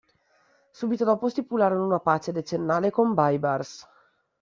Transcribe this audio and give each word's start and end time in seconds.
Subito 0.71 1.05
dopo 1.05 1.29
stipularono 1.29 1.85
una 1.85 1.99
pace 1.99 2.31
decennale 2.31 2.89
con 2.89 3.13
Baybars. 3.13 3.87